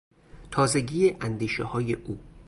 [0.51, 2.19] تازگی اندیشههای او